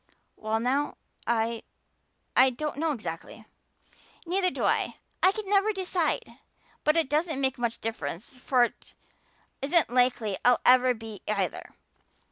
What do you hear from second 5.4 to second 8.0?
never decide. But it doesn't make much real